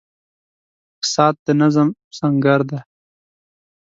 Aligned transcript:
•ساعت 1.13 1.35
د 1.45 1.47
نظم 1.61 1.87
سنګر 2.17 2.59
دی. 2.69 2.79